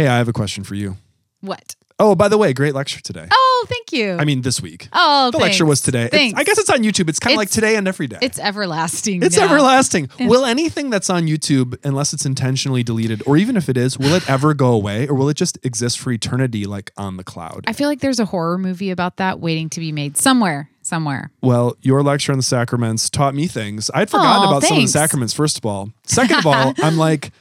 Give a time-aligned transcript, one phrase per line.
[0.00, 0.96] Hey, I have a question for you.
[1.42, 1.76] What?
[1.98, 3.28] Oh, by the way, great lecture today.
[3.30, 4.12] Oh, thank you.
[4.18, 4.88] I mean, this week.
[4.94, 6.04] oh, the lecture was today.
[6.04, 6.40] It's- Thanks.
[6.40, 7.10] I guess it's on YouTube.
[7.10, 8.16] It's kind of like today and every day.
[8.22, 9.22] it's everlasting.
[9.22, 9.44] It's now.
[9.44, 10.08] everlasting.
[10.18, 14.14] Will anything that's on YouTube, unless it's intentionally deleted, or even if it is, will
[14.14, 17.64] it ever go away, or will it just exist for eternity, like on the cloud?
[17.66, 20.70] I feel like there's a horror movie about that waiting to be made somewhere.
[20.80, 21.30] Somewhere.
[21.42, 23.90] Well, your lecture on the sacraments taught me things.
[23.92, 25.90] I'd forgotten Aw, about some of the sacraments, first of all.
[26.04, 27.32] Second of all, I'm like,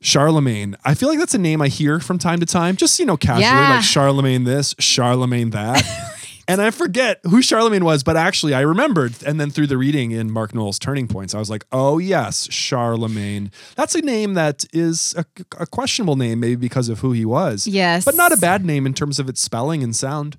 [0.00, 0.76] Charlemagne.
[0.84, 3.16] I feel like that's a name I hear from time to time, just, you know,
[3.16, 3.70] casually, Yeah.
[3.76, 5.84] like Charlemagne this, Charlemagne that.
[6.48, 9.14] And I forget who Charlemagne was, but actually I remembered.
[9.26, 12.46] And then through the reading in Mark Noll's Turning Points, I was like, oh, yes,
[12.52, 13.50] Charlemagne.
[13.74, 15.24] That's a name that is a,
[15.58, 17.66] a questionable name, maybe because of who he was.
[17.66, 18.04] Yes.
[18.04, 20.36] But not a bad name in terms of its spelling and sound.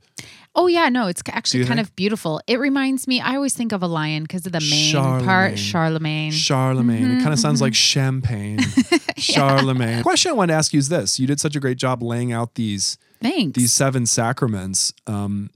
[0.59, 1.88] Oh yeah, no, it's actually kind think?
[1.88, 2.41] of beautiful.
[2.47, 3.21] It reminds me.
[3.21, 5.25] I always think of a lion because of the main Charlemagne.
[5.25, 6.31] part, Charlemagne.
[6.31, 7.11] Charlemagne.
[7.11, 8.59] It kind of sounds like champagne.
[9.17, 10.02] Charlemagne.
[10.02, 12.31] Question I wanted to ask you is this: You did such a great job laying
[12.33, 13.55] out these Thanks.
[13.55, 15.52] these seven sacraments, um,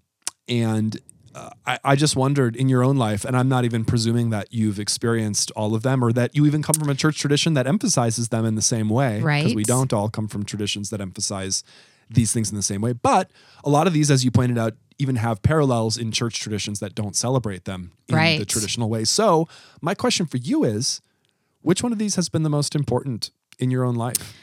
[0.48, 1.00] and
[1.34, 4.54] uh, I, I just wondered in your own life, and I'm not even presuming that
[4.54, 7.66] you've experienced all of them, or that you even come from a church tradition that
[7.66, 9.20] emphasizes them in the same way.
[9.20, 9.40] Right.
[9.42, 11.64] Because we don't all come from traditions that emphasize
[12.08, 12.94] these things in the same way.
[12.94, 13.32] But
[13.64, 16.94] a lot of these, as you pointed out, even have parallels in church traditions that
[16.96, 19.04] don't celebrate them in the traditional way.
[19.04, 19.48] So,
[19.82, 21.02] my question for you is
[21.62, 24.34] which one of these has been the most important in your own life?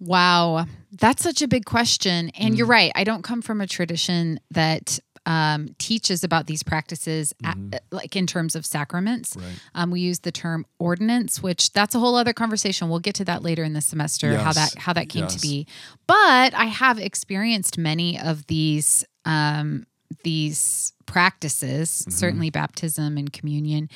[0.00, 2.30] Wow, that's such a big question.
[2.30, 2.58] And Mm.
[2.58, 2.92] you're right.
[2.94, 7.56] I don't come from a tradition that um, teaches about these practices, at,
[7.90, 9.30] like in terms of sacraments.
[9.34, 9.46] Mm-hmm.
[9.46, 9.58] Right.
[9.74, 12.90] Um, we use the term ordinance, which that's a whole other conversation.
[12.90, 14.36] We'll get to that later in the semester.
[14.36, 15.36] How that how that came Yes.
[15.36, 15.66] to be.
[16.06, 19.02] But I have experienced many of these.
[19.24, 19.86] Um,
[20.22, 22.10] these practices, Mm-hmm.
[22.10, 23.88] certainly baptism and communion.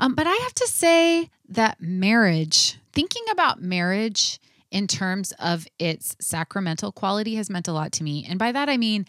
[0.00, 6.16] Um, but I have to say that marriage, thinking about marriage in terms of its
[6.20, 8.26] sacramental quality, has meant a lot to me.
[8.28, 9.06] And by that, I mean,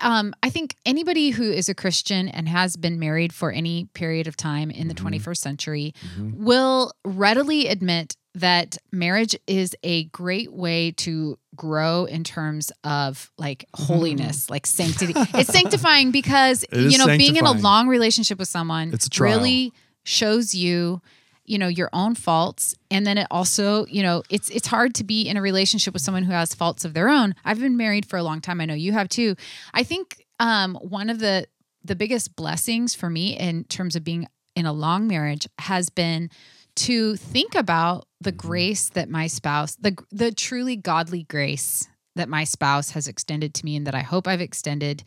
[0.00, 4.26] um, I think anybody who is a Christian and has been married for any period
[4.26, 5.94] of time in the 21st century
[6.32, 13.66] will readily admit that marriage is a great way to grow in terms of like
[13.74, 15.12] holiness, like sanctity.
[15.16, 19.72] it's sanctifying because It you know being in a long relationship with someone It's really
[20.04, 21.02] shows you
[21.44, 22.74] you know your own faults.
[22.90, 26.02] And then it also you know it's it's hard to be in a relationship with
[26.02, 27.34] someone who has faults of their own.
[27.44, 28.60] I've been married for a long time.
[28.60, 29.36] I know you have too.
[29.74, 31.46] I think um one of the
[31.84, 36.30] the biggest blessings for me in terms of being in a long marriage has been
[36.74, 42.44] to think about the grace that my spouse the the truly godly grace that my
[42.44, 45.02] spouse has extended to me and that I hope I've extended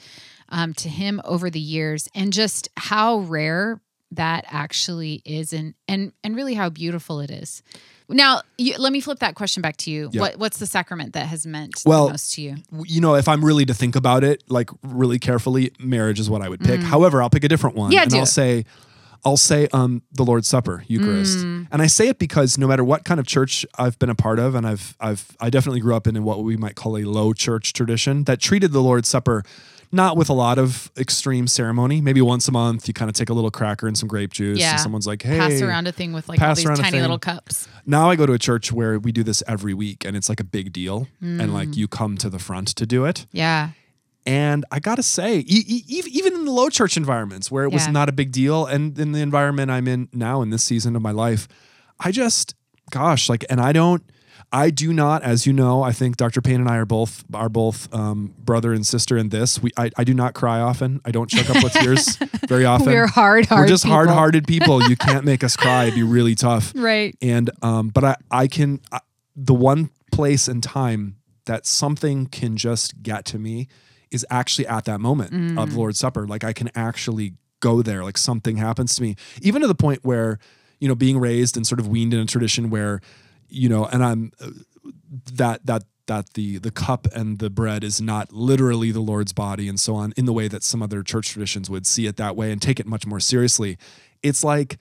[0.49, 3.79] um, to him over the years and just how rare
[4.11, 7.63] that actually is and and and really how beautiful it is.
[8.07, 10.09] Now, you, let me flip that question back to you.
[10.11, 10.21] Yeah.
[10.21, 12.55] What what's the sacrament that has meant Well, the most to you?
[12.85, 16.41] you know, if I'm really to think about it, like really carefully, marriage is what
[16.41, 16.81] I would pick.
[16.81, 17.91] However, I'll pick a different one.
[17.91, 17.93] Mm.
[17.93, 18.27] Yeah, and I'll it.
[18.27, 18.65] say,
[19.23, 21.39] I'll say um, the Lord's Supper, Eucharist.
[21.39, 21.67] Mm.
[21.71, 24.39] And I say it because no matter what kind of church I've been a part
[24.39, 27.33] of, and I've I've I definitely grew up in what we might call a low
[27.33, 29.43] church tradition that treated the Lord's Supper
[29.91, 32.01] not with a lot of extreme ceremony.
[32.01, 34.59] Maybe once a month, you kind of take a little cracker and some grape juice,
[34.59, 34.71] Yeah.
[34.71, 37.67] and someone's like, "Hey, Pass around a thing with like all these tiny little cups.
[37.85, 40.39] now I go to a church where we do this every week and it's like
[40.41, 41.53] a big deal and Mm.
[41.53, 43.25] like you come to the front to do it.
[43.31, 43.69] Yeah.
[44.25, 47.71] And I got to say, e- e- even in the low church environments where it
[47.71, 50.95] was not a big deal and in the environment I'm in now in this season
[50.95, 51.47] of my life,
[51.99, 52.55] I just
[52.89, 54.03] gosh, like and I don't
[54.51, 56.41] I do not, as you know, I think Dr.
[56.41, 59.61] Payne and I are both are both um, brother and sister in this.
[59.61, 61.01] We I, I do not cry often.
[61.03, 62.15] I don't choke up with tears
[62.47, 62.87] very often.
[62.87, 63.61] We're hard, hard.
[63.61, 63.95] We're just people.
[63.95, 64.83] hard-hearted people.
[64.87, 65.83] You can't make us cry.
[65.85, 66.73] It'd be really tough.
[66.85, 67.15] Right.
[67.21, 68.99] And um, but I I can I,
[69.35, 73.67] the one place and time that something can just get to me
[74.15, 75.75] is actually at that moment of Mm.
[75.75, 76.25] Lord's Supper.
[76.25, 78.03] Like I can actually go there.
[78.03, 80.39] Like something happens to me, even to the point where
[80.79, 83.01] you know being raised and sort of weaned in a tradition where
[83.49, 84.49] you know, and I'm uh,
[85.33, 89.67] that that that the the cup and the bread is not literally the Lord's body
[89.67, 92.35] and so on in the way that some other church traditions would see it that
[92.35, 93.77] way and take it much more seriously.
[94.23, 94.77] It's like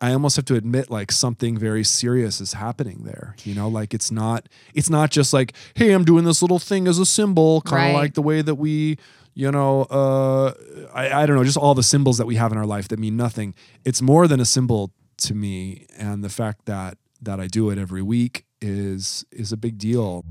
[0.00, 3.34] I almost have to admit like something very serious is happening there.
[3.44, 6.86] You know, like it's not it's not just like, hey, I'm doing this little thing
[6.86, 8.02] as a symbol, kind of Right.
[8.02, 8.98] like the way that we,
[9.34, 10.52] you know, uh
[10.94, 12.98] I, I don't know, just all the symbols that we have in our life that
[12.98, 13.54] mean nothing.
[13.84, 15.86] It's more than a symbol to me.
[15.98, 20.24] And the fact that that I do it every week is is a big deal.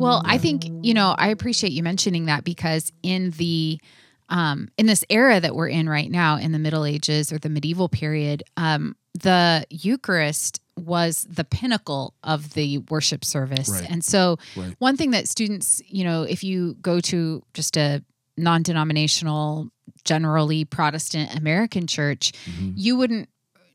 [0.00, 3.80] Well, I think, you know, I appreciate you mentioning that because in the
[4.28, 7.48] um, in this era that we're in right now, in the Middle Ages or the
[7.48, 13.68] medieval period, um, the Eucharist was the pinnacle of the worship service.
[13.68, 13.90] Right.
[13.90, 14.74] And so, Right.
[14.78, 18.04] one thing that students, you know, if you go to just a
[18.36, 19.68] non denominational,
[20.04, 22.74] generally Protestant American church, Mhm.
[22.76, 23.28] you wouldn't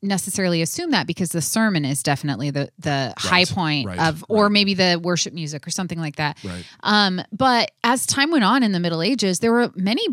[0.05, 4.43] necessarily assume that because the sermon is definitely the the high point right, of or
[4.43, 4.51] right.
[4.51, 6.65] maybe the worship music or something like that Right.
[6.83, 10.05] um, but as time went on in the Middle Ages, there were many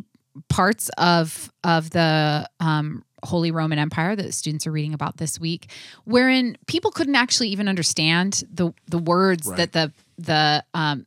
[0.49, 5.71] parts of of the um, Holy Roman Empire that students are reading about this week,
[6.05, 9.59] wherein people couldn't actually even understand the the words Right.
[9.59, 11.07] that the the um,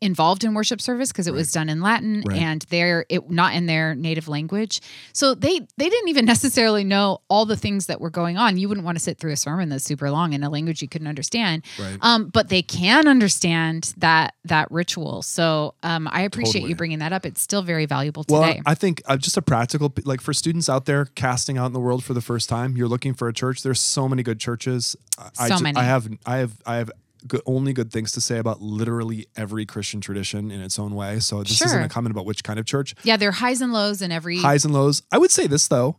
[0.00, 2.38] involved in worship service because it was done in Latin Right.
[2.40, 4.80] and they're it not in their native language.
[5.12, 8.56] So they they didn't even necessarily know all the things that were going on.
[8.58, 10.88] You wouldn't want to sit through a sermon that's super long in a language you
[10.88, 11.64] couldn't understand.
[11.78, 11.96] Right.
[12.00, 15.22] Um, but they can understand that that ritual.
[15.22, 16.70] So um, I appreciate Totally.
[16.70, 17.24] you bringing that up.
[17.26, 18.62] It's still very valuable Well, today.
[18.66, 21.80] I think uh, just a practical, like for students out there casting out in the
[21.80, 23.62] world for the first time, you're looking for a church.
[23.62, 24.96] There's so many good churches.
[25.18, 25.76] I- I So many.
[25.78, 26.90] I have, I have, I have
[27.26, 31.20] good, only good things to say about literally every Christian tradition in its own way.
[31.20, 32.94] So this isn't a comment about which kind of church.
[33.02, 34.38] yeah, there are highs and lows in every.
[34.38, 35.02] Highs and lows.
[35.12, 35.98] I would say this though: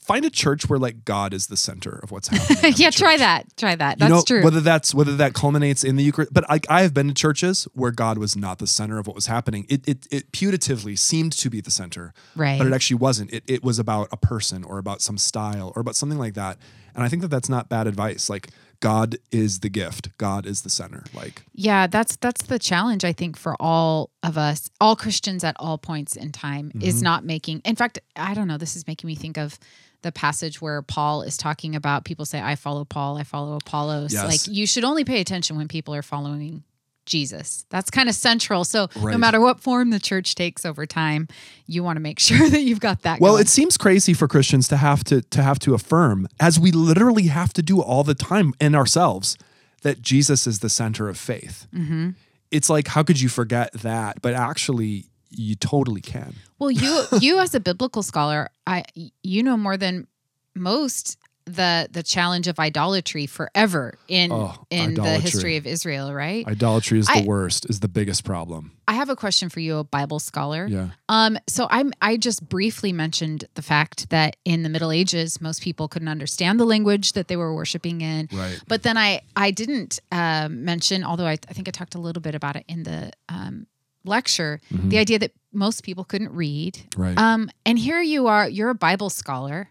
[0.00, 2.74] find a church where like God is the center of what's happening.
[2.76, 3.46] yeah, try that.
[3.56, 3.98] Try that.
[3.98, 4.42] You That's know, true.
[4.42, 7.68] Whether that's whether that culminates in the Eucharist, but I, I have been to churches
[7.74, 9.66] where God was not the center of what was happening.
[9.68, 12.58] It it, it putatively seemed to be the center, Right.
[12.58, 13.32] But it actually wasn't.
[13.32, 16.58] It it was about a person or about some style or about something like that.
[16.94, 18.28] And I think that that's not bad advice.
[18.28, 18.48] Like
[18.80, 20.08] God is the gift.
[20.18, 21.04] God is the center.
[21.14, 25.54] Like yeah, that's that's the challenge I think for all of us, all Christians at
[25.58, 26.82] all points in time, Mm-hmm.
[26.82, 27.60] is not making.
[27.64, 28.56] In fact, I don't know.
[28.58, 29.58] This is making me think of
[30.02, 34.12] the passage where Paul is talking about people say, "I follow Paul, I follow Apollos."
[34.14, 34.24] Yes.
[34.26, 36.62] Like you should only pay attention when people are following
[37.06, 37.66] Jesus.
[37.70, 38.64] That's kind of central.
[38.64, 41.28] So no matter what form the church takes over time,
[41.66, 43.20] you want to make sure that you've got that.
[43.20, 43.42] Well, going.
[43.42, 47.24] it seems crazy for Christians to have to to have to affirm, as we literally
[47.24, 49.36] have to do all the time in ourselves,
[49.82, 51.66] that Jesus is the center of faith.
[51.74, 52.10] Mm-hmm.
[52.50, 54.20] It's like, how could you forget that?
[54.22, 56.34] But actually, you totally can.
[56.58, 58.84] Well, you you as a biblical scholar, I
[59.22, 60.06] you know more than
[60.54, 61.18] most
[61.56, 66.46] the the challenge of idolatry forever in Oh, in the history of Israel, right?
[66.46, 68.72] Idolatry is the I- worst, is the biggest problem.
[68.88, 70.66] I have a question for you, a Bible scholar.
[70.66, 70.88] Yeah.
[71.08, 75.62] Um, so I'm I just briefly mentioned the fact that in the Middle Ages, most
[75.62, 78.28] people couldn't understand the language that they were worshiping in.
[78.32, 78.60] Right.
[78.66, 82.22] But then I I didn't uh, mention, although I, I think I talked a little
[82.22, 83.66] bit about it in the um,
[84.04, 86.74] lecture, the idea that most people couldn't read.
[86.74, 87.02] Mm-hmm.
[87.02, 87.18] Right.
[87.18, 89.70] Um, and here you are, you're a Bible scholar.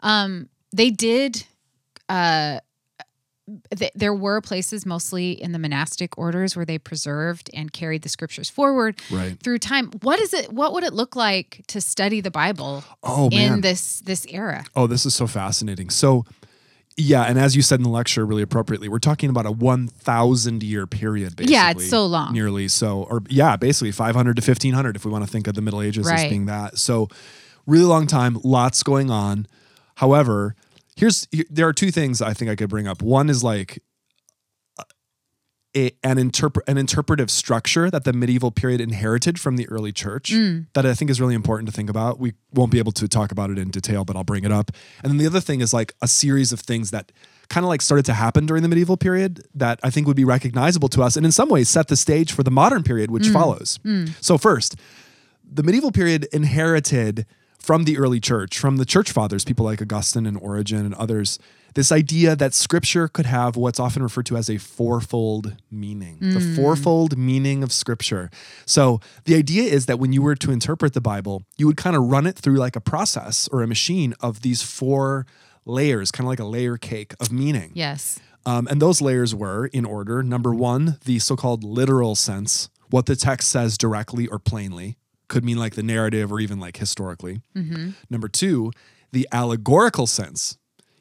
[0.00, 1.44] Um, they did.
[2.08, 2.60] Uh,
[3.76, 8.08] th- there were places, mostly in the monastic orders, where they preserved and carried the
[8.08, 9.38] scriptures forward right.
[9.40, 9.90] through time.
[10.02, 10.52] What is it?
[10.52, 13.54] What would it look like to study the Bible Oh man.
[13.54, 14.64] in this this era?
[14.76, 15.90] oh, this is so fascinating.
[15.90, 16.24] So
[17.00, 20.62] yeah, and as you said in the lecture really appropriately, we're talking about a 1000
[20.64, 21.54] year period basically.
[21.54, 22.32] Yeah, it's so long.
[22.32, 25.62] Nearly so or yeah, basically 500 to 1500 if we want to think of the
[25.62, 26.76] Middle Ages as being that.
[26.78, 27.08] So
[27.66, 29.46] really long time, lots going on.
[29.98, 30.54] However,
[30.96, 33.02] here's there are two things I think I could bring up.
[33.02, 33.82] One is like
[35.76, 40.30] a, an interpret an interpretive structure that the medieval period inherited from the early church
[40.32, 40.66] Mm.
[40.74, 42.18] that I think is really important to think about.
[42.18, 44.70] We won't be able to talk about it in detail, but I'll bring it up.
[45.02, 47.12] And then the other thing is like a series of things that
[47.48, 50.24] kind of like started to happen during the medieval period that I think would be
[50.24, 53.28] recognizable to us and in some ways set the stage for the modern period which
[53.28, 53.78] follows.
[54.20, 54.76] So first,
[55.44, 57.26] the medieval period inherited
[57.58, 61.38] from the early church, from the church fathers, people like Augustine and Origen and others,
[61.74, 66.40] this idea that scripture could have what's often referred to as a fourfold meaning, the
[66.56, 68.30] fourfold meaning of scripture.
[68.66, 71.94] So the idea is that when you were to interpret the Bible, you would kind
[71.94, 75.26] of run it through like a process or a machine of these four
[75.66, 77.70] layers, kind of like a layer cake of meaning.
[77.74, 78.18] Yes.
[78.46, 83.06] Um, and those layers were in order number one, the so called literal sense, what
[83.06, 84.96] the text says directly or plainly,
[85.28, 87.42] could mean like the narrative or even like historically.
[87.56, 87.90] Mm-hmm.
[88.10, 88.72] Number two,
[89.12, 90.57] the allegorical sense.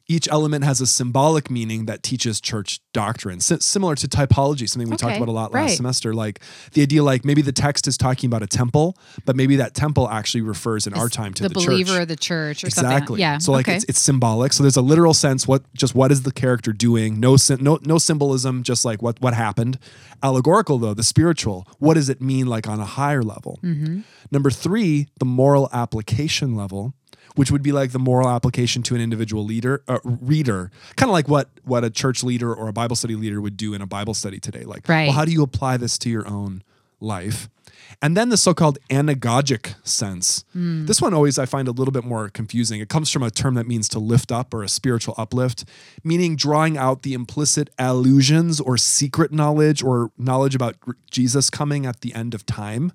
[0.10, 4.90] Each element has a symbolic meaning that teaches church doctrine, Si- similar to typology, something
[4.90, 5.76] we talked about a lot last right.
[5.76, 6.14] semester.
[6.14, 6.40] Like
[6.72, 10.10] the idea, like maybe the text is talking about a temple, but maybe that temple
[10.10, 12.02] actually refers in our time to the, the, believer church.
[12.04, 12.98] of the church or Exactly.
[13.00, 13.20] something.
[13.20, 13.38] Yeah.
[13.40, 13.76] So like okay.
[13.76, 14.54] it's it's symbolic.
[14.54, 15.46] So there's a literal sense.
[15.46, 17.20] What just what is the character doing?
[17.20, 18.64] No no no symbolism.
[18.64, 19.78] Just like what what happened.
[20.24, 21.68] Allegorical though, the spiritual.
[21.80, 23.60] What does it mean like on a higher level?
[23.62, 24.02] Mm-hmm.
[24.32, 26.94] Number three, the moral application level,
[27.38, 31.14] which would be like the moral application to an individual leader uh, reader, kind of
[31.14, 33.88] like what what a church leader or a Bible study leader would do in a
[33.88, 34.64] Bible study today.
[34.64, 35.06] Like, Right.
[35.08, 36.64] well, how do you apply this to your own
[37.00, 37.48] life.
[38.02, 40.44] And then the so called anagogic sense.
[40.54, 42.82] This one always I find a little bit more confusing.
[42.82, 45.64] It comes from a term that means to lift up or a spiritual uplift,
[46.04, 50.76] meaning drawing out the implicit allusions or secret knowledge or knowledge about
[51.10, 52.92] Jesus coming at the end of time.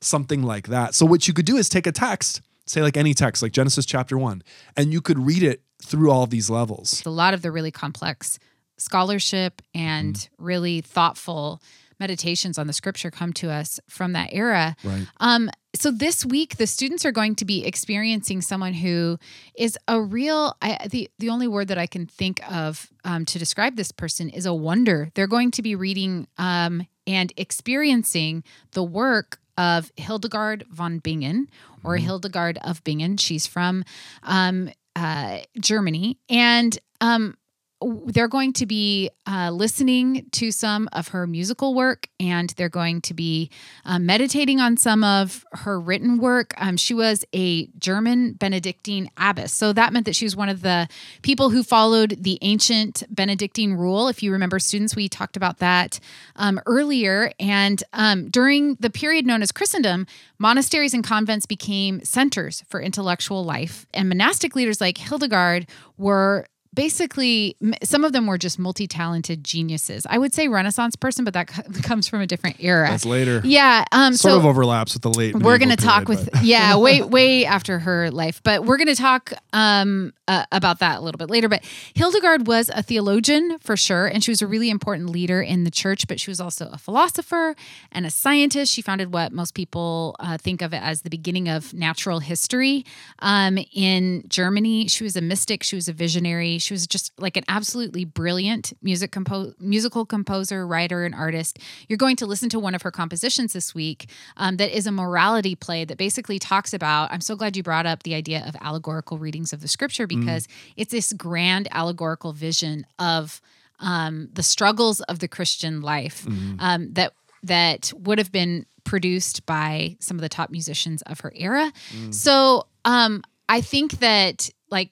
[0.00, 0.94] Something like that.
[0.94, 3.84] So, what you could do is take a text, say like any text, like Genesis
[3.86, 4.42] chapter one,
[4.76, 7.02] and you could read it through all these levels.
[7.06, 8.38] a lot of the really complex
[8.76, 10.28] scholarship and Mm.
[10.38, 11.60] really thoughtful
[12.00, 14.76] meditations on the scripture come to us from that era.
[14.84, 15.04] Right.
[15.18, 19.18] Um, so this week, the students are going to be experiencing someone who
[19.56, 20.56] is a real.
[20.62, 24.30] I, the the only word that I can think of um, to describe this person
[24.30, 25.10] is a wonder.
[25.14, 31.48] They're going to be reading um, and experiencing the work of Hildegard von Bingen,
[31.84, 33.16] or Hildegard of Bingen.
[33.18, 33.84] She's from
[34.22, 37.36] um, uh, Germany, and um,
[37.80, 43.00] they're going to be uh, listening to some of her musical work and they're going
[43.02, 43.50] to be
[43.84, 46.54] uh, meditating on some of her written work.
[46.56, 49.52] Um, she was a German Benedictine abbess.
[49.52, 50.88] So that meant that she was one of the
[51.22, 54.08] people who followed the ancient Benedictine rule.
[54.08, 56.00] If you remember, students, we talked about that
[56.36, 57.32] um, earlier.
[57.38, 60.06] And um, during the period known as Christendom,
[60.38, 63.86] monasteries and convents became centers for intellectual life.
[63.94, 66.46] And monastic leaders like Hildegard were
[66.78, 70.06] basically some of them were just multi-talented geniuses.
[70.08, 72.88] I would say renaissance person but that c- comes from a different era.
[72.88, 73.40] That's later.
[73.44, 75.34] yeah um Sort so of overlaps with the late.
[75.34, 78.40] we're going to talk period, with but- yeah way way after her life.
[78.44, 81.48] But we're going to talk um uh, about that a little bit later.
[81.48, 85.64] But hildegard was a theologian for sure and she was a really important leader in
[85.64, 87.56] the church but she was also a philosopher
[87.90, 88.72] and a scientist.
[88.72, 92.84] She founded what most people uh, think of as the beginning of natural history
[93.18, 94.86] um, in germany.
[94.86, 95.62] She was a mystic.
[95.64, 96.58] She was a visionary.
[96.58, 101.58] She was just like an absolutely brilliant music compo- musical composer writer and artist.
[101.88, 104.92] You're going to listen to one of her compositions this week um, that is a
[104.92, 108.56] morality play that basically talks about i'm so glad you brought up the idea of
[108.60, 110.46] allegorical readings of the scripture because
[110.76, 113.40] it's this grand allegorical vision of
[113.80, 116.26] um, the struggles of the christian life
[116.58, 121.32] um, that that would have been produced by some of the top musicians of her
[121.36, 121.72] era.
[122.10, 124.90] So um, i think that like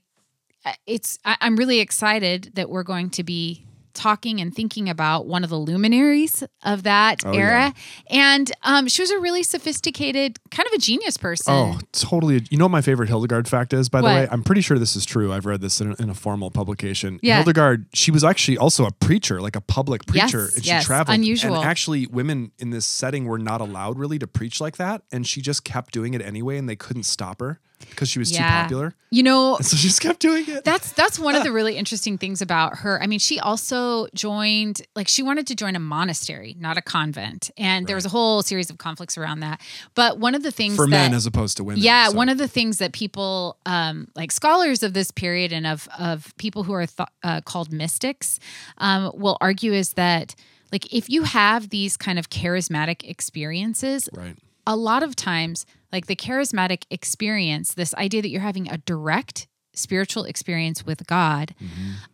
[0.86, 3.62] it's I, i'm really excited that we're going to be
[3.94, 7.72] talking and thinking about one of the luminaries of that Oh, era
[8.10, 12.44] and um, she was a really sophisticated kind of a genius person Oh, totally.
[12.50, 14.28] You know what my favorite Hildegard fact is, by the way?
[14.30, 15.32] I'm pretty sure this is true.
[15.32, 17.18] I've read this in a, in a formal publication.
[17.22, 17.36] Yeah.
[17.36, 20.50] Hildegard, she was actually also a preacher, like a public Yes, preacher.
[20.54, 21.14] and she yes, traveled.
[21.14, 21.56] unusual.
[21.56, 25.02] And actually, women in this setting were not allowed really to preach like that.
[25.10, 28.30] And she just kept doing it anyway, and they couldn't stop her because she was
[28.30, 28.94] too popular.
[29.10, 30.64] you know And so she just kept doing it.
[30.64, 33.02] That's that's one of the really interesting things about her.
[33.02, 37.50] I mean, she also joined like she wanted to join a monastery, not a convent.
[37.56, 39.60] And there was a whole series of conflicts around that.
[39.94, 41.82] But one of the things For that men as opposed to women.
[41.82, 42.16] yeah, so.
[42.16, 46.34] one of the things that people, um, like scholars of this period and of of
[46.38, 48.38] people who are th- uh, called mystics,
[48.78, 50.34] um, will argue is that
[50.72, 54.36] like if you have these kind of charismatic experiences, Right.
[54.66, 59.46] A lot of times, like the charismatic experience, this idea that you're having a direct
[59.74, 61.54] spiritual experience with God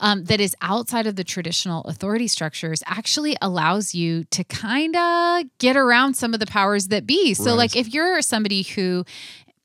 [0.00, 5.44] um, that is outside of the traditional authority structures actually allows you to kind of
[5.58, 7.34] get around some of the powers that be.
[7.34, 7.58] So, Right.
[7.58, 9.04] like, if you're somebody who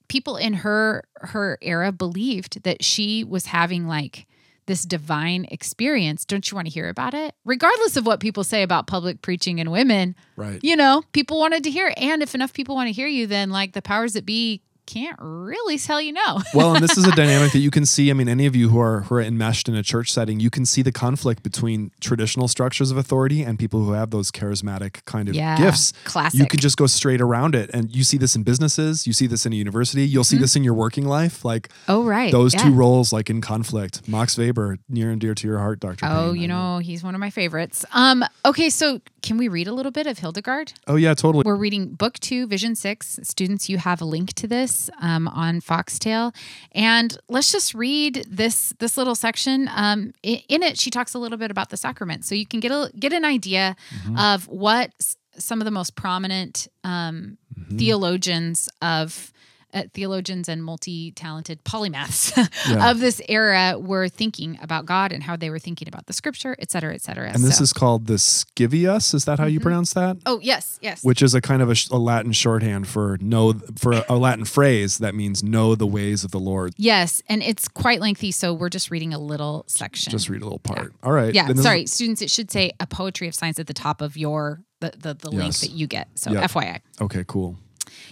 [0.10, 4.28] people in her her era believed that she was having like
[4.68, 8.62] this divine experience don't you want to hear about it regardless of what people say
[8.64, 10.60] about public preaching and women Right.
[10.64, 11.88] you know, people wanted to hear.
[11.88, 11.98] it.
[11.98, 15.18] And if enough people want to hear you, then like the powers that be can't
[15.20, 16.42] really tell you no.
[16.54, 18.10] well, and this is a dynamic that you can see.
[18.10, 20.50] I mean, any of you who are who are enmeshed in a church setting, you
[20.50, 25.04] can see the conflict between traditional structures of authority and people who have those charismatic
[25.06, 25.94] kind of Yeah, gifts.
[26.06, 26.40] classic.
[26.40, 29.06] You can just go straight around it, and you see this in businesses.
[29.06, 30.08] You see this in a university.
[30.08, 31.44] You'll see this in your working life.
[31.44, 32.32] Like oh, right.
[32.32, 32.64] those yeah.
[32.64, 34.08] two roles, like in conflict.
[34.08, 36.06] Max Weber, near and dear to your heart, Doctor.
[36.06, 37.84] Oh, Payne, you I know, he's one of my favorites.
[37.92, 40.74] Um, okay, so can we read a little bit of Hildegard?
[40.88, 41.44] Oh yeah, totally.
[41.46, 43.20] We're reading book two, Vision Six.
[43.24, 46.34] Students, you have a link to this um, on Foxtail,
[46.72, 49.70] and let's just read this this little section.
[49.76, 52.72] Um, in it, she talks a little bit about the sacrament, so you can get
[52.72, 54.18] a get an idea Mm-hmm.
[54.18, 54.92] of what
[55.38, 57.78] some of the most prominent um, Mm-hmm.
[57.80, 59.32] theologians of
[59.74, 62.32] uh, theologians and multi-talented polymaths
[62.70, 62.90] Yeah.
[62.92, 66.56] of this era were thinking about God and how they were thinking about the scripture,
[66.60, 67.30] et cetera, et cetera.
[67.32, 69.14] And this is called the Scivias.
[69.14, 69.54] Is that how Mm-hmm.
[69.54, 70.18] you pronounce that?
[70.26, 71.04] oh yes, yes.
[71.04, 74.46] Which is a kind of a, a Latin shorthand for know for a, a Latin
[74.46, 76.74] phrase that means know the ways of the Lord.
[76.78, 80.12] Yes, and it's quite lengthy, so we're just reading a little section.
[80.12, 80.94] Just read a little part.
[81.04, 81.34] All right.
[81.34, 82.22] yeah, this is- sorry, students.
[82.22, 85.30] It should say a poetry of science at the top of your the the, the
[85.32, 86.08] link that you get.
[86.16, 86.52] So Yep.
[86.52, 86.80] FYI.
[87.02, 87.58] Okay, cool.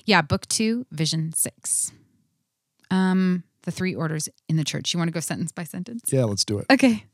[0.05, 1.91] Yeah, book two, vision six.
[2.91, 4.93] Um, the three orders in the church.
[4.93, 6.13] You want to go sentence by sentence?
[6.13, 6.67] Yeah, let's do it.
[6.71, 7.05] Okay.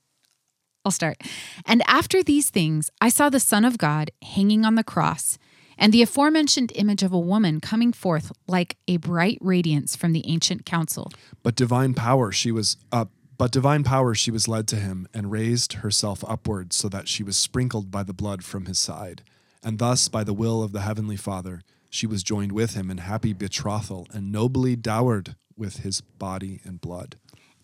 [0.83, 1.17] I'll start.
[1.65, 5.37] And after these things, I saw the Son of God hanging on the cross,
[5.77, 10.27] and the aforementioned image of a woman coming forth like a bright radiance from the
[10.27, 11.11] ancient council.
[11.43, 15.31] But divine power she was up but divine power she was led to him and
[15.31, 19.23] raised herself upward so that she was sprinkled by the blood from his side.
[19.63, 22.97] And thus by the will of the heavenly Father she was joined with him in
[22.99, 27.17] happy betrothal and nobly dowered with his body and blood.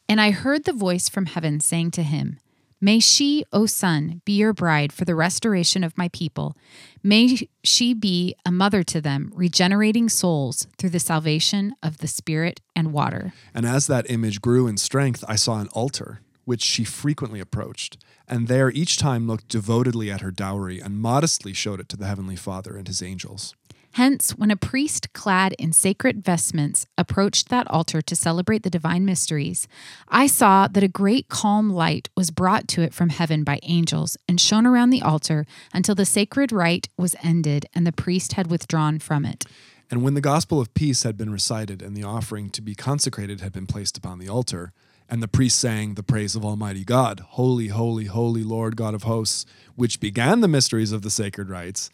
[0.07, 2.39] And I heard the voice from heaven saying to him,
[2.79, 6.55] May she, O Son, be your bride for the restoration of my people.
[7.01, 12.61] May she be a mother to them, regenerating souls through the salvation of the Spirit
[12.75, 13.33] and water.
[13.53, 17.97] And as that image grew in strength, I saw an altar, which she frequently approached,
[18.27, 22.05] and there each time looked devotedly at her dowry and modestly showed it to the
[22.05, 23.55] heavenly Father and his angels.
[23.97, 29.05] Hence, when a priest clad in sacred vestments approached that altar to celebrate the divine
[29.05, 29.67] mysteries,
[30.07, 34.15] I saw that a great calm light was brought to it from heaven by angels
[34.29, 38.51] and shone around the altar until the sacred rite was ended and the priest had
[38.51, 39.45] withdrawn from it.
[39.89, 43.41] And when the gospel of peace had been recited and the offering to be consecrated
[43.41, 44.73] had been placed upon the altar,
[45.09, 49.03] and the priest sang the praise of Almighty God, Holy, Holy, Holy Lord God of
[49.03, 51.89] hosts, which began the mysteries of the sacred rites,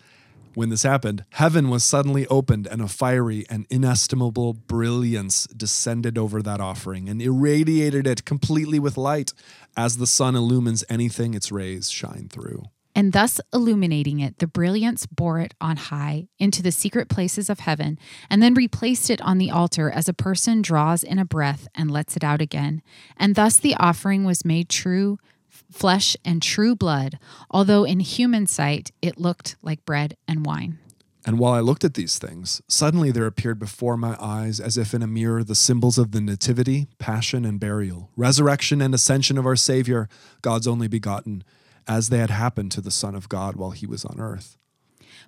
[0.55, 6.41] when this happened, heaven was suddenly opened, and a fiery and inestimable brilliance descended over
[6.41, 9.33] that offering and irradiated it completely with light,
[9.75, 12.63] as the sun illumines anything its rays shine through.
[12.95, 17.59] And thus illuminating it, the brilliance bore it on high into the secret places of
[17.59, 17.97] heaven,
[18.29, 21.89] and then replaced it on the altar as a person draws in a breath and
[21.89, 22.81] lets it out again.
[23.17, 25.17] And thus the offering was made true
[25.73, 30.79] flesh and true blood, although in human sight it looked like bread and wine.
[31.25, 34.93] And while I looked at these things, suddenly there appeared before my eyes, as if
[34.93, 39.45] in a mirror, the symbols of the Nativity, Passion, and Burial, resurrection and ascension of
[39.45, 40.09] our Savior,
[40.41, 41.43] God's only begotten,
[41.87, 44.57] as they had happened to the Son of God while he was on earth.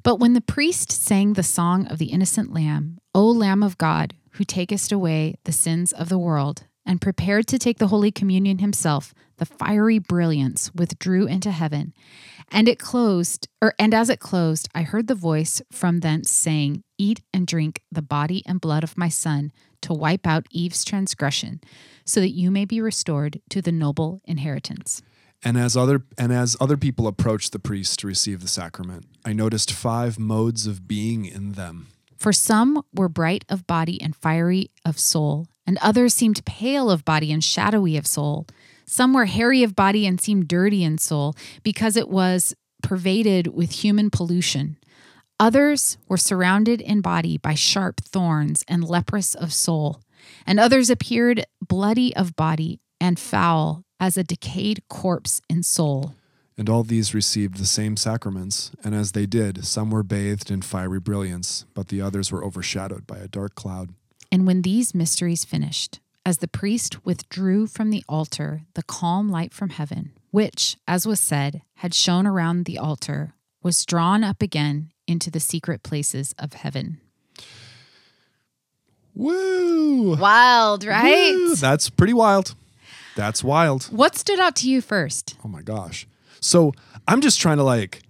[0.03, 4.15] But when the priest sang the song of the innocent lamb, O Lamb of God,
[4.31, 8.60] who takest away the sins of the world, and prepared to take the Holy Communion
[8.60, 11.93] himself, the fiery brilliance withdrew into heaven.
[12.52, 16.84] And it closed, or and as it closed, I heard the voice from thence saying,
[16.98, 21.62] Eat and drink the body and blood of my son to wipe out Eve's transgression,
[22.06, 25.02] so that you may be restored to the noble inheritance.
[25.43, 29.34] And as other and as other people approached the priest to receive the sacrament, I
[29.34, 31.88] noticed five modes of being in them.
[32.17, 37.06] For some were bright of body and fiery of soul, and others seemed pale of
[37.06, 38.45] body and shadowy of soul.
[38.86, 43.84] Some were hairy of body and seemed dirty in soul, because it was pervaded with
[43.84, 44.78] human pollution.
[45.39, 50.01] Others were surrounded in body by sharp thorns and leprous of soul,
[50.45, 56.13] and others appeared bloody of body and foul as a decayed corpse in soul.
[56.58, 60.62] And all these received the same sacraments, and as they did, some were bathed in
[60.62, 63.89] fiery brilliance, but the others were overshadowed by a dark cloud.
[64.36, 69.54] And when these mysteries finished, as the priest withdrew from the altar the calm light
[69.54, 74.91] from heaven, which, as was said, had shone around the altar, was drawn up again
[75.08, 77.00] into the secret places of heaven.
[79.13, 80.17] Woo!
[80.17, 81.32] Wild, right?
[81.34, 81.56] Woo!
[81.56, 82.56] That's pretty wild.
[83.15, 83.86] That's wild.
[83.86, 85.38] What stood out to you first?
[85.45, 86.08] Oh my gosh.
[86.41, 86.74] So
[87.08, 88.02] I'm just trying to like,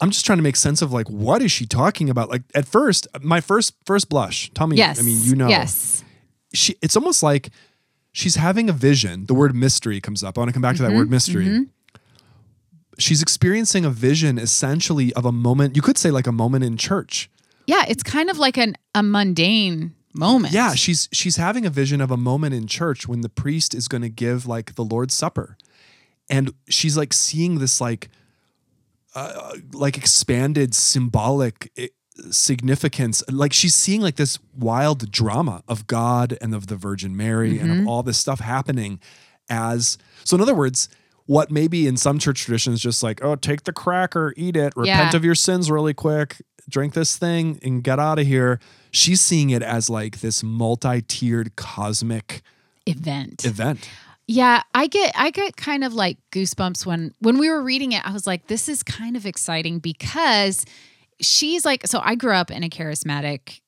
[0.00, 2.28] I'm just trying to make sense of like, what is she talking about?
[2.28, 4.50] Like at first, my first first blush.
[4.54, 4.76] Tell me.
[4.76, 4.98] Yes.
[4.98, 5.48] I mean, you know.
[5.48, 6.04] Yes.
[6.52, 6.76] She.
[6.82, 7.50] It's almost like
[8.12, 9.26] she's having a vision.
[9.26, 10.36] The word mystery comes up.
[10.36, 11.66] I want to come back to that Mm-hmm, word mystery.
[12.98, 15.76] She's experiencing a vision, essentially, of a moment.
[15.76, 17.28] You could say like a moment in church.
[17.66, 20.54] Yeah, it's kind of like an a mundane moment.
[20.54, 23.86] Yeah, she's she's having a vision of a moment in church when the priest is
[23.88, 25.58] going to give like the Lord's Supper,
[26.30, 28.08] and she's like seeing this like
[29.16, 31.88] uh, like expanded symbolic eh,
[32.30, 33.22] significance.
[33.30, 37.80] Like she's seeing like this wild drama of God and of the Virgin Mary and
[37.80, 39.00] of all this stuff happening
[39.48, 40.36] as so.
[40.36, 40.88] In other words.
[41.28, 45.10] What maybe in some church traditions just like, oh, take the cracker, eat it, repent
[45.12, 45.16] Yeah.
[45.16, 48.60] of your sins really quick, drink this thing, and get out of here.
[48.92, 52.42] She's seeing it as like this multi-tiered cosmic
[52.86, 53.44] event.
[53.44, 53.88] event.
[54.28, 58.04] Yeah, I get I get kind of like goosebumps when when we were reading it.
[58.06, 60.64] I was like, this is kind of exciting because
[61.20, 63.60] she's like, so I grew up in a charismatic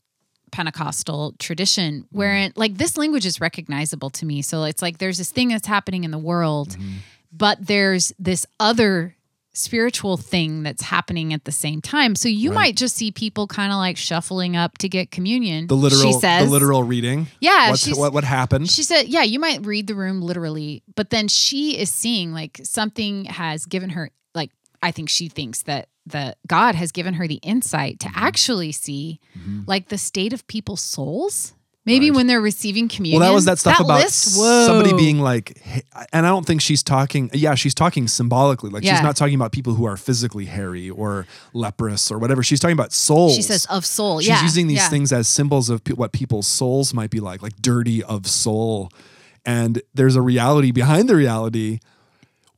[0.51, 2.61] Pentecostal tradition wherein mm-hmm.
[2.61, 4.43] like this language is recognizable to me.
[4.43, 6.97] So it's like there's this thing that's happening in the world, mm-hmm.
[7.33, 9.15] but there's this other
[9.53, 12.15] spiritual thing that's happening at the same time.
[12.15, 12.55] So you Right.
[12.57, 15.67] might just see people kind of like shuffling up to get communion.
[15.67, 16.45] The literal, she says.
[16.47, 17.27] the literal reading.
[17.41, 18.71] Yeah, what what happened?
[18.71, 22.61] She said, yeah, you might read the room literally, but then she is seeing like
[22.63, 24.51] something has given her like
[24.83, 28.25] I think she thinks that that God has given her the insight to Mm-hmm.
[28.25, 29.21] actually see
[29.67, 31.53] like the state of people's souls.
[31.89, 33.21] Maybe when they're receiving communion.
[33.21, 34.67] Well, that was that stuff about list, whoa.
[34.67, 37.31] somebody being like, hey- and I don't think she's talking.
[37.33, 38.71] Yeah, she's talking symbolically.
[38.71, 38.95] Like Yeah.
[38.95, 42.43] she's not talking about people who are physically hairy or leprous or whatever.
[42.43, 43.35] She's talking about souls.
[43.35, 44.21] She says of soul.
[44.21, 44.35] Yeah.
[44.35, 44.89] She's yeah, using these yeah.
[44.89, 48.91] things as symbols of pe- what people's souls might be like, like dirty of soul.
[49.45, 51.79] And there's a reality behind the reality,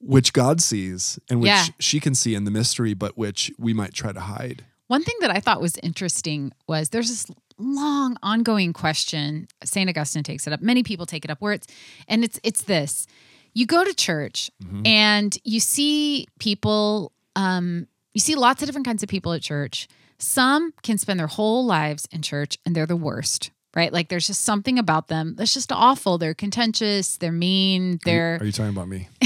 [0.01, 3.93] which God sees and which she can see in the mystery, but which we might
[3.93, 4.65] try to hide.
[4.89, 7.27] One thing that I thought was interesting was there's this
[7.61, 9.47] long ongoing question.
[9.65, 9.89] St.
[9.89, 10.61] Augustine takes it up.
[10.63, 11.67] Many people take it up where it's
[12.09, 13.07] and it's it's this.
[13.55, 14.87] You go to church Mm-hmm.
[14.87, 19.89] and you see people um you see lots of different kinds of people at church.
[20.19, 23.51] Some can spend their whole lives in church and they're the worst.
[23.73, 23.93] Right?
[23.93, 26.19] Like there's just something about them that's just awful.
[26.19, 29.09] They're contentious, they're mean, they're Are you talking about me?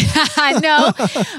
[0.60, 0.92] no,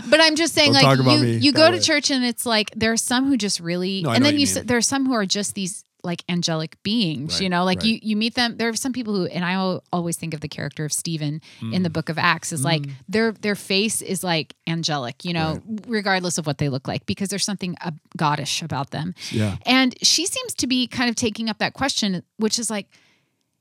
[0.10, 2.92] but I'm just saying, Don't like you, you go to church and it's like there
[2.92, 5.14] are some who just really, No, and then you, you s there are some who
[5.14, 7.34] are just these like angelic beings.
[7.34, 7.88] Right, you know, like right.
[7.88, 8.58] you you meet them.
[8.58, 11.72] There are some people who, and I always think of the character of Stephen in
[11.72, 11.84] Mm.
[11.84, 15.26] the Book of Acts is like their their face is like angelic.
[15.26, 19.16] You know, regardless of what they look like, because there's something uh, goddish about them.
[19.32, 19.58] Yeah.
[19.66, 22.88] And she seems to be kind of taking up that question, which is like,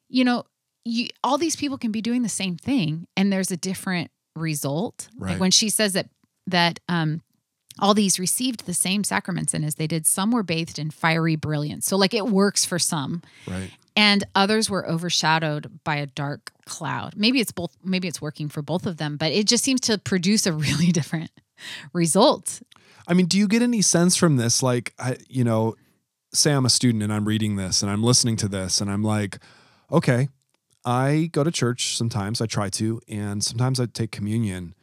[0.08, 0.44] you know,
[0.84, 5.08] you, all these people can be doing the same thing, and there's a different result.
[5.16, 5.32] Right.
[5.32, 6.08] Like when she says that
[6.46, 7.22] that um,
[7.80, 11.36] all these received the same sacraments, and as they did, some were bathed in fiery
[11.36, 11.86] brilliance.
[11.86, 13.70] So like it works for some, Right.
[13.96, 17.14] and others were overshadowed by a dark cloud.
[17.16, 17.76] Maybe it's both.
[17.84, 20.92] Maybe it's working for both of them, but it just seems to produce a really
[20.92, 21.30] different
[21.92, 22.62] result.
[23.06, 24.62] I mean, do you get any sense from this?
[24.62, 25.76] Like, I, you know,
[26.32, 29.02] say I'm a student and I'm reading this and I'm listening to this and I'm
[29.02, 29.38] like,
[29.92, 30.28] okay,
[30.84, 34.74] I go to church sometimes, I try to, and sometimes I take communion.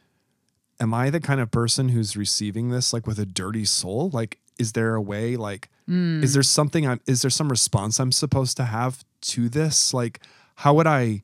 [0.80, 4.10] Am I the kind of person who's receiving this like with a dirty soul?
[4.12, 6.22] Like, is there a way, like, Hmm.
[6.22, 9.92] is there something I'm, is there some response I'm supposed to have to this?
[9.92, 10.20] Like,
[10.56, 11.22] how would I,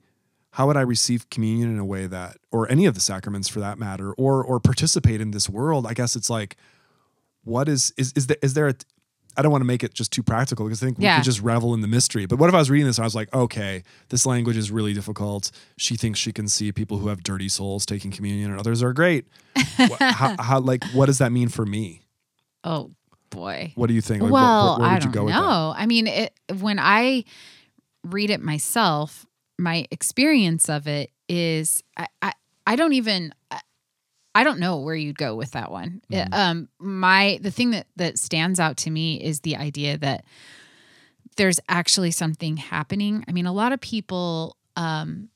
[0.52, 3.60] how would I receive communion in a way that, or any of the sacraments for
[3.60, 5.86] that matter, or, or participate in this world?
[5.86, 6.56] I guess it's like,
[7.44, 8.74] what is is is there is there a
[9.38, 11.16] I don't want to make it just too practical because I think we Yeah.
[11.16, 12.26] could just revel in the mystery.
[12.26, 14.70] But what if I was reading this and I was like, okay, this language is
[14.70, 15.50] really difficult.
[15.76, 18.92] She thinks she can see people who have dirty souls taking communion and others are
[18.92, 19.26] great.
[19.76, 22.02] What, how, how like what does that mean for me?
[22.64, 22.90] Oh
[23.30, 23.72] boy.
[23.76, 24.22] What do you think?
[24.22, 25.72] Like, well, where, where I would you don't know.
[25.76, 27.24] I mean, it, when I
[28.04, 29.24] read it myself,
[29.58, 32.32] my experience of it is I, I,
[32.66, 33.32] I don't even
[34.34, 36.02] I, don't know where you'd go with that one.
[36.10, 36.32] Mm-hmm.
[36.32, 40.24] Um, my the thing that that stands out to me is the idea that
[41.36, 43.24] there's actually something happening.
[43.28, 45.28] I mean, a lot of people um,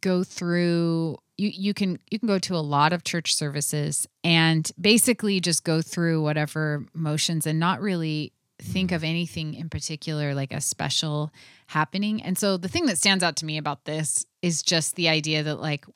[0.00, 4.70] go through you you can you can go to a lot of church services and
[4.80, 10.52] basically just go through whatever motions and not really think of anything in particular like
[10.52, 11.30] a special
[11.68, 12.22] happening.
[12.22, 15.42] And so the thing that stands out to me about this is just the idea
[15.44, 15.86] that like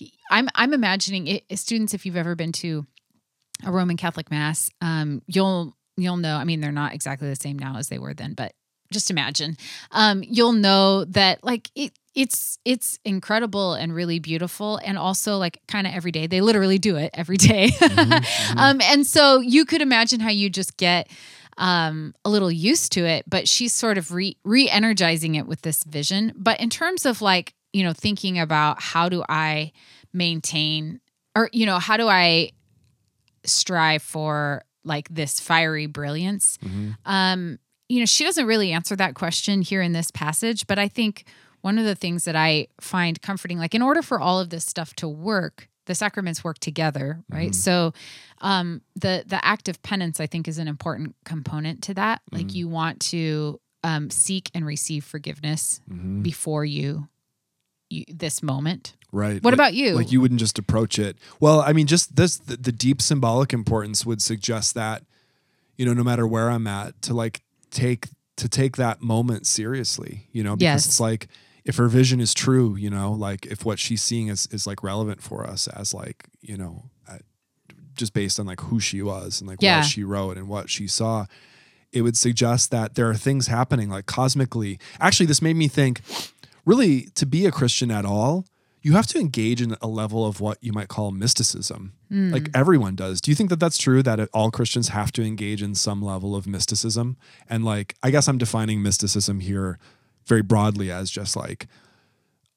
[0.00, 2.86] he, I'm I'm imagining it, students if you've ever been to
[3.64, 6.36] a Roman Catholic mass, um, you'll you'll know.
[6.36, 8.52] I mean, they're not exactly the same now as they were then, but
[8.92, 9.56] just imagine.
[9.90, 15.60] Um, you'll know that like it it's it's incredible and really beautiful and also like
[15.68, 17.70] kind of every day they literally do it every day.
[18.56, 21.08] um and so you could imagine how you just get
[21.56, 25.84] um a little used to it but she's sort of re re-energizing it with this
[25.84, 29.72] vision but in terms of like you know thinking about how do i
[30.12, 31.00] maintain
[31.36, 32.50] or you know how do i
[33.44, 36.58] strive for like this fiery brilliance?
[36.64, 36.90] Mm-hmm.
[37.04, 40.88] um you know she doesn't really answer that question here in this passage but i
[40.88, 41.24] think
[41.62, 44.64] one of the things that i find comforting like in order for all of this
[44.64, 47.52] stuff to work the sacraments work together right?
[47.54, 47.92] So
[48.42, 52.20] um the the act of penance i think is an important component to that.
[52.30, 56.22] Like you want to um seek and receive forgiveness Mm-hmm.
[56.22, 57.08] before you
[57.90, 59.42] you this moment Right.
[59.42, 59.94] What Like- about you?
[59.96, 61.16] Like you wouldn't just approach it.
[61.40, 65.02] Well, I mean, just this the, the deep symbolic importance would suggest that,
[65.76, 67.40] you know, no matter where I'm at, to like
[67.72, 70.28] take to take that moment seriously.
[70.30, 70.86] You know, because Yes.
[70.86, 71.26] it's like
[71.64, 74.84] if her vision is true, you know, like if what she's seeing is is like
[74.84, 77.18] relevant for us as like you know, uh,
[77.96, 79.78] just based on like who she was and like Yeah.
[79.80, 81.26] what she wrote and what she saw.
[81.92, 84.78] It would suggest that there are things happening like cosmically.
[85.00, 86.00] Actually, this made me think
[86.64, 88.46] really to be a Christian at all,
[88.82, 91.92] you have to engage in a level of what you might call mysticism.
[92.08, 92.32] Hmm.
[92.32, 93.20] Like everyone does.
[93.20, 96.34] Do you think that that's true that all Christians have to engage in some level
[96.34, 97.16] of mysticism?
[97.48, 99.78] And like, I guess I'm defining mysticism here
[100.26, 101.66] very broadly as just like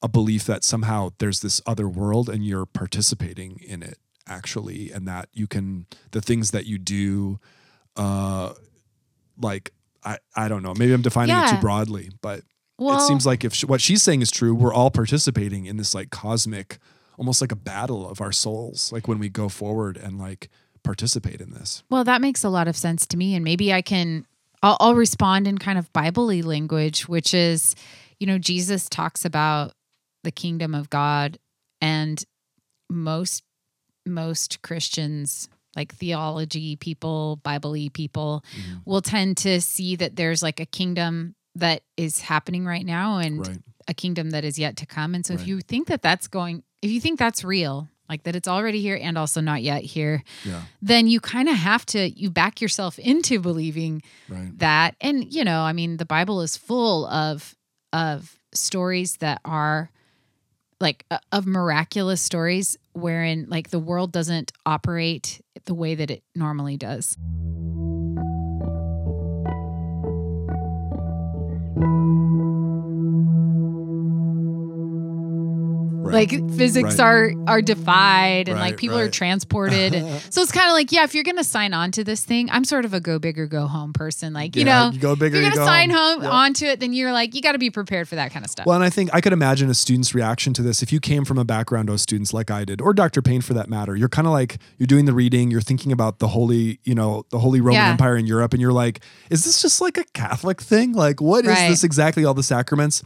[0.02, 5.06] a belief that somehow there's this other world and you're participating in it actually, and
[5.08, 7.40] that you can, the things that you do,
[7.98, 8.54] uh,
[9.38, 9.74] like,
[10.06, 10.74] I, I don't know.
[10.74, 12.42] Maybe I'm defining it too broadly, but
[12.78, 15.78] Well, it seems like if sh- what she's saying is true, we're all participating in
[15.78, 16.80] this like cosmic,
[17.18, 20.50] almost like a battle of our souls, like when we go forward and like
[20.84, 21.84] participate in this.
[21.90, 24.26] Well, that makes a lot of sense to me, and maybe I can.
[24.62, 27.76] I'll, I'll respond in kind of Bible-y language, which is,
[28.20, 29.74] you know, Jesus talks about
[30.24, 31.38] the kingdom of God,
[31.82, 32.24] and
[32.90, 33.44] most
[34.06, 38.80] most Christians, like theology people, Bible-y people, mm-hmm.
[38.86, 43.40] will tend to see that there's like a kingdom that is happening right now, and
[43.40, 43.58] Right.
[43.88, 45.14] a kingdom that is yet to come.
[45.16, 48.36] And so, if you think that that's going, if you think that's real, like that
[48.36, 50.64] it's already here and also not yet here, Yeah.
[50.82, 54.58] then you kind of have to you back yourself into believing Right.
[54.60, 57.56] that and you know i mean the bible is full of
[57.94, 59.90] of stories that are
[60.80, 66.24] like uh, of miraculous stories wherein like the world doesn't operate the way that it
[66.36, 67.18] normally does
[76.14, 76.32] Right.
[76.32, 77.00] like physics Right.
[77.00, 80.92] are are defied and like Right, people are transported and so it's kind of like
[80.92, 83.38] yeah if you're gonna sign on to this thing i'm sort of a go big
[83.40, 85.66] or go home person like you Yeah, know you go big if you're gonna go
[85.66, 86.16] sign home.
[86.16, 86.32] home Yep.
[86.32, 88.66] onto it then you're like you got to be prepared for that kind of stuff
[88.66, 91.26] Well, and I think I could imagine a student's reaction to this if you came
[91.26, 93.22] from a background of students like I did, or Dr.
[93.22, 93.96] Payne for that matter.
[93.96, 97.26] You're kind of like you're doing the reading, you're thinking about the holy, you know,
[97.30, 97.90] the Holy Roman Yeah.
[97.90, 100.94] Empire in Europe, and you're like, is this just like a Catholic thing?
[100.94, 102.26] Like, what is this exactly?
[102.26, 103.04] All the sacraments.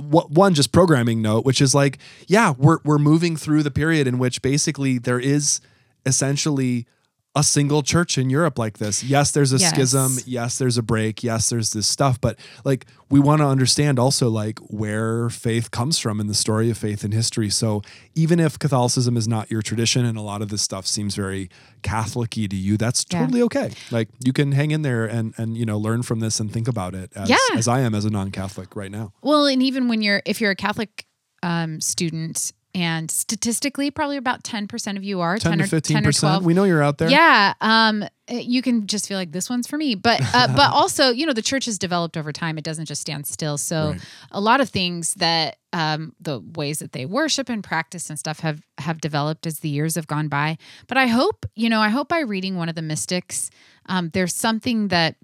[0.00, 4.06] What one just programming note, which is like, yeah, we're we're moving through the period
[4.06, 5.60] in which basically there is
[6.04, 6.86] essentially
[7.36, 9.02] a single church in Europe like this.
[9.02, 9.70] Yes, there's a Yes.
[9.70, 10.18] schism.
[10.24, 11.24] Yes, there's a break.
[11.24, 12.20] Yes, there's this stuff.
[12.20, 16.70] But like, we want to understand also like where faith comes from in the story
[16.70, 17.50] of faith in history.
[17.50, 17.82] So
[18.14, 21.50] even if Catholicism is not your tradition and a lot of this stuff seems very
[21.82, 23.20] Catholic-y to you, that's Yeah.
[23.20, 23.72] totally okay.
[23.90, 26.68] Like you can hang in there and and you know learn from this and think
[26.68, 27.36] about it as, Yeah.
[27.56, 29.12] as I am as a non-Catholic right now.
[29.22, 31.04] Well, and even when you're if you're a Catholic
[31.42, 35.66] um, student, and statistically, probably about ten percent of you are 10 10, to or
[35.68, 36.44] 15 10 or twelve.
[36.44, 37.08] We know you're out there.
[37.08, 41.10] Yeah, um, you can just feel like this one's for me, but uh, but also
[41.10, 42.58] you know the church has developed over time.
[42.58, 43.56] It doesn't just stand still.
[43.58, 44.00] So Right.
[44.32, 48.40] a lot of things that um, the ways that they worship and practice and stuff
[48.40, 50.58] have have developed as the years have gone by.
[50.88, 53.50] But I hope you know I hope by reading one of the mystics,
[53.86, 55.16] um, there's something that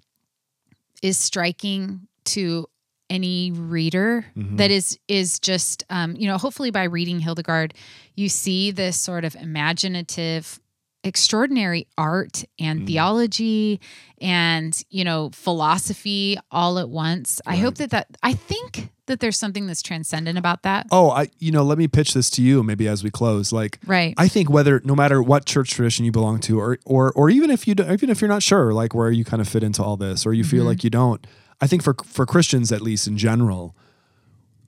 [1.02, 2.66] is striking to
[3.10, 4.56] any reader Mhm.
[4.56, 7.74] that is is just um, you know hopefully by reading Hildegard
[8.14, 10.60] you see this sort of imaginative
[11.02, 12.86] extraordinary art and Mm.
[12.86, 13.80] theology
[14.20, 19.38] and you know philosophy all at once i hope that that i think that there's
[19.38, 22.62] something that's transcendent about that Oh, I you know, let me pitch this to you
[22.62, 23.50] maybe as we close.
[23.52, 27.10] Like right I think whether no matter what church tradition you belong to, or or
[27.16, 29.48] or even if you do, even if you're not sure, like where you kind of
[29.48, 30.66] fit into all this, or you feel Mhm.
[30.68, 31.26] like you don't,
[31.60, 33.76] I think for for Christians at least in general,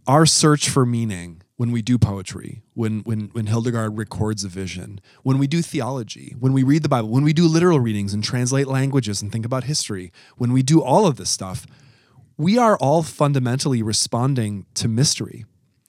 [0.07, 5.00] our search for meaning when we do poetry, when when when Hildegard records a vision,
[5.22, 8.22] when we do theology, when we read the Bible, when we do literal readings and
[8.24, 11.66] translate languages and think about history, when we do all of this stuff,
[12.37, 15.44] we are all fundamentally responding to mystery.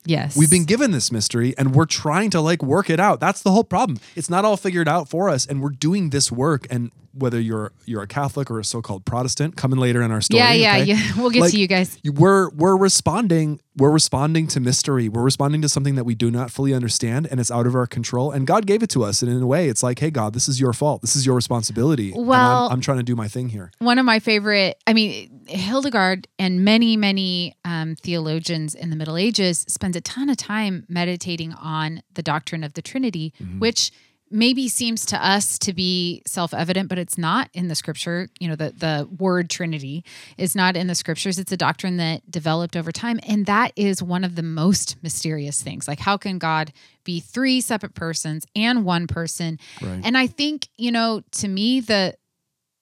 [0.05, 3.19] yes We've been given this mystery and we're trying to like work it out.
[3.19, 3.99] That's the whole problem.
[4.15, 7.71] It's not all figured out for us and we're doing this work and whether you're
[7.85, 10.39] you're a Catholic or a so-called Protestant, coming later in our story.
[10.43, 10.83] yeah yeah okay?
[10.93, 15.09] yeah we'll get Like, to you guys We're we're responding we're responding to mystery.
[15.09, 17.87] We're responding to something that we do not fully understand and it's out of our
[17.87, 18.29] control.
[18.29, 19.23] And God gave it to us.
[19.23, 21.01] And in a way, it's like, hey God, this is your fault.
[21.01, 22.09] This is your responsibility.
[22.11, 23.71] And I'm- Well- I'm, trying to do my thing here.
[23.79, 29.17] one of my favorite i mean hildegard and many many um, theologians in the middle
[29.17, 33.59] ages spends a ton of time meditating on the doctrine of the trinity Mm-hmm.
[33.59, 33.91] which
[34.31, 38.29] maybe seems to us to be self-evident but it's not in the scripture.
[38.39, 40.03] You know the, the word trinity
[40.37, 41.37] is not in the scriptures.
[41.39, 45.61] It's a doctrine that developed over time and that is one of the most mysterious
[45.61, 45.87] things.
[45.87, 49.59] Like how can god be three separate persons and one person?
[49.81, 50.01] Right.
[50.03, 52.15] and i think you know to me the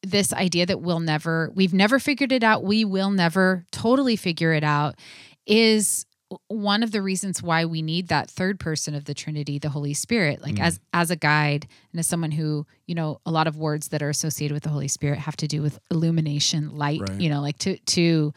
[0.04, 4.54] this idea that we'll never we've never figured it out we will never totally figure
[4.54, 4.96] it out
[5.46, 6.06] is
[6.48, 9.94] one of the reasons why we need that third person of the trinity the holy
[9.94, 10.62] spirit like Mm.
[10.62, 14.02] as as a guide and as someone who you know a lot of words that
[14.02, 17.20] are associated with the holy spirit have to do with illumination light Right.
[17.20, 18.34] you know like to to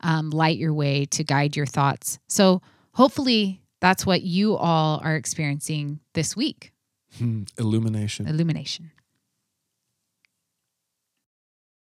[0.00, 5.16] um, light your way to guide your thoughts so hopefully that's what you all are
[5.16, 6.70] experiencing this week
[7.18, 8.26] Hmm, illumination.
[8.26, 8.90] illumination.